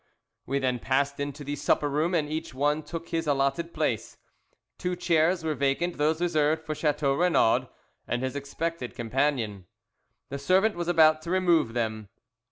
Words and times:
We 0.47 0.57
then 0.57 0.79
passed 0.79 1.19
into 1.19 1.43
the 1.43 1.55
supper 1.55 1.87
room, 1.87 2.15
and 2.15 2.27
each 2.27 2.55
one 2.55 2.81
took 2.81 3.09
his 3.09 3.27
allotted 3.27 3.71
place. 3.71 4.17
Two 4.79 4.95
chairs 4.95 5.43
were 5.43 5.53
vacant, 5.53 5.99
those 5.99 6.19
reserved 6.19 6.63
for 6.63 6.73
Chateau 6.73 7.13
Renaud 7.13 7.69
and 8.07 8.23
his 8.23 8.35
expected 8.35 8.95
companion. 8.95 9.67
The 10.29 10.39
servant 10.39 10.75
was 10.75 10.87
about 10.87 11.21
to 11.21 11.29
remove 11.29 11.75
them. 11.75 12.09